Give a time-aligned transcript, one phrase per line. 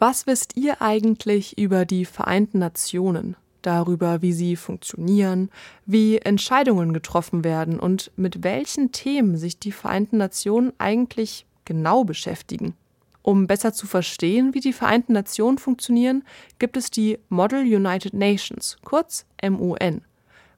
[0.00, 3.34] Was wisst ihr eigentlich über die Vereinten Nationen?
[3.62, 5.50] Darüber, wie sie funktionieren,
[5.86, 12.74] wie Entscheidungen getroffen werden und mit welchen Themen sich die Vereinten Nationen eigentlich genau beschäftigen.
[13.22, 16.22] Um besser zu verstehen, wie die Vereinten Nationen funktionieren,
[16.60, 20.02] gibt es die Model United Nations, kurz MUN.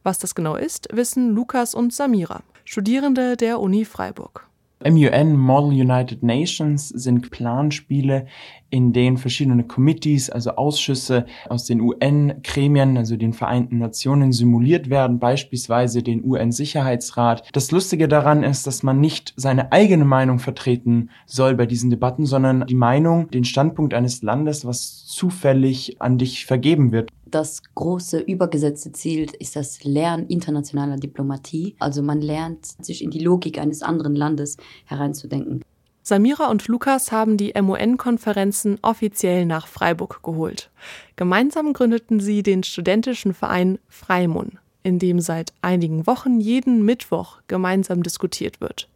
[0.02, 4.49] Was das genau ist, wissen Lukas und Samira, Studierende der Uni Freiburg.
[4.82, 8.26] MUN Model United Nations sind Planspiele,
[8.70, 15.18] in denen verschiedene Committees, also Ausschüsse aus den UN-Gremien, also den Vereinten Nationen, simuliert werden,
[15.18, 17.46] beispielsweise den UN-Sicherheitsrat.
[17.52, 22.24] Das Lustige daran ist, dass man nicht seine eigene Meinung vertreten soll bei diesen Debatten,
[22.24, 27.10] sondern die Meinung, den Standpunkt eines Landes, was zufällig an dich vergeben wird.
[27.30, 31.76] Das große übergesetzte Ziel ist das Lernen internationaler Diplomatie.
[31.78, 35.62] Also man lernt, sich in die Logik eines anderen Landes hereinzudenken.
[36.02, 40.70] Samira und Lukas haben die MON-Konferenzen offiziell nach Freiburg geholt.
[41.14, 48.02] Gemeinsam gründeten sie den studentischen Verein Freimun, in dem seit einigen Wochen jeden Mittwoch gemeinsam
[48.02, 48.88] diskutiert wird.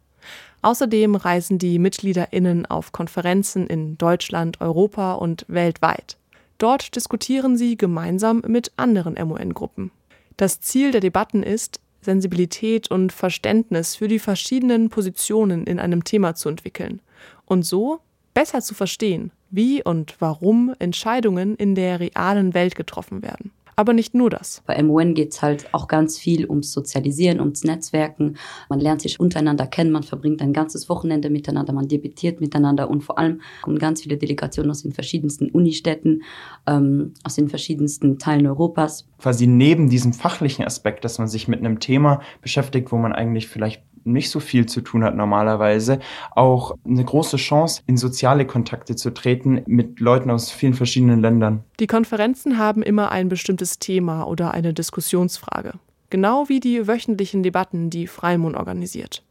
[0.61, 6.17] Außerdem reisen die MitgliederInnen auf Konferenzen in Deutschland, Europa und weltweit.
[6.57, 9.91] Dort diskutieren sie gemeinsam mit anderen MON-Gruppen.
[10.37, 16.35] Das Ziel der Debatten ist, Sensibilität und Verständnis für die verschiedenen Positionen in einem Thema
[16.35, 17.01] zu entwickeln
[17.45, 17.99] und so
[18.33, 23.51] besser zu verstehen, wie und warum Entscheidungen in der realen Welt getroffen werden.
[23.75, 24.63] Aber nicht nur das.
[24.65, 28.37] Bei MON geht es halt auch ganz viel ums Sozialisieren, ums Netzwerken.
[28.69, 33.03] Man lernt sich untereinander kennen, man verbringt ein ganzes Wochenende miteinander, man debattiert miteinander und
[33.03, 36.23] vor allem kommen ganz viele Delegationen aus den verschiedensten Unistädten,
[36.67, 39.07] ähm, aus den verschiedensten Teilen Europas.
[39.17, 43.47] Quasi neben diesem fachlichen Aspekt, dass man sich mit einem Thema beschäftigt, wo man eigentlich
[43.47, 45.99] vielleicht nicht so viel zu tun hat normalerweise,
[46.31, 51.63] auch eine große Chance, in soziale Kontakte zu treten mit Leuten aus vielen verschiedenen Ländern.
[51.79, 55.73] Die Konferenzen haben immer ein bestimmtes Thema oder eine Diskussionsfrage.
[56.09, 59.23] Genau wie die wöchentlichen Debatten, die Freimun organisiert.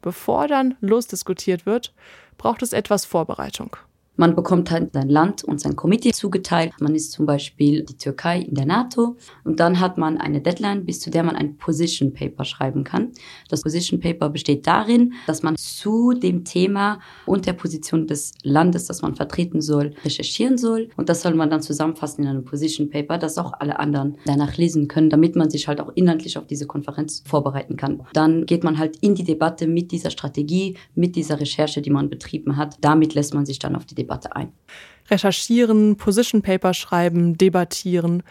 [0.00, 1.94] Bevor dann losdiskutiert wird,
[2.38, 3.76] braucht es etwas Vorbereitung.
[4.20, 6.72] Man bekommt halt sein Land und sein Komitee zugeteilt.
[6.80, 10.84] Man ist zum Beispiel die Türkei in der NATO und dann hat man eine Deadline,
[10.84, 13.12] bis zu der man ein Position Paper schreiben kann.
[13.48, 18.86] Das Position Paper besteht darin, dass man zu dem Thema und der Position des Landes,
[18.86, 22.90] das man vertreten soll, recherchieren soll und das soll man dann zusammenfassen in einem Position
[22.90, 26.46] Paper, das auch alle anderen danach lesen können, damit man sich halt auch inhaltlich auf
[26.48, 28.02] diese Konferenz vorbereiten kann.
[28.14, 32.10] Dann geht man halt in die Debatte mit dieser Strategie, mit dieser Recherche, die man
[32.10, 32.78] betrieben hat.
[32.80, 34.52] Damit lässt man sich dann auf die Debatte Debatte ein.
[35.10, 38.22] Recherchieren, Position Paper schreiben, debattieren.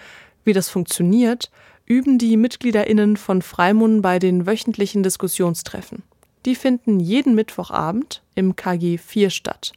[0.43, 1.51] Wie das funktioniert,
[1.85, 6.01] üben die MitgliederInnen von Freimun bei den wöchentlichen Diskussionstreffen.
[6.45, 9.73] Die finden jeden Mittwochabend im KG 4 statt,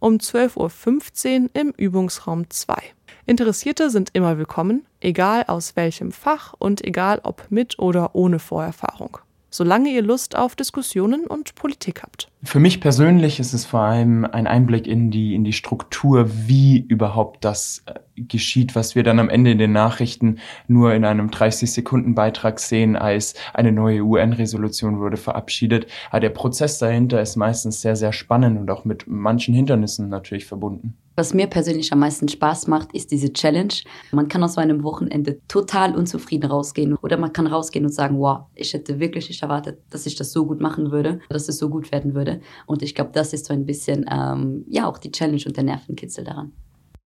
[0.00, 2.74] um 12.15 Uhr im Übungsraum 2.
[3.24, 9.18] Interessierte sind immer willkommen, egal aus welchem Fach und egal ob mit oder ohne Vorerfahrung
[9.50, 12.28] solange ihr Lust auf Diskussionen und Politik habt.
[12.44, 16.78] Für mich persönlich ist es vor allem ein Einblick in die, in die Struktur, wie
[16.78, 20.38] überhaupt das äh, geschieht, was wir dann am Ende in den Nachrichten
[20.68, 25.86] nur in einem 30-Sekunden-Beitrag sehen, als eine neue UN-Resolution wurde verabschiedet.
[26.10, 30.46] Aber der Prozess dahinter ist meistens sehr, sehr spannend und auch mit manchen Hindernissen natürlich
[30.46, 30.96] verbunden.
[31.18, 33.74] Was mir persönlich am meisten Spaß macht, ist diese Challenge.
[34.12, 38.20] Man kann aus so einem Wochenende total unzufrieden rausgehen oder man kann rausgehen und sagen,
[38.20, 41.58] wow, ich hätte wirklich nicht erwartet, dass ich das so gut machen würde, dass es
[41.58, 42.40] so gut werden würde.
[42.66, 45.64] Und ich glaube, das ist so ein bisschen, ähm, ja, auch die Challenge und der
[45.64, 46.52] Nervenkitzel daran.